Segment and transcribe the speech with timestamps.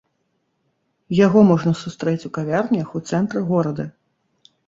[1.17, 3.85] Яго можна сустрэць у кавярнях у цэнтры горада.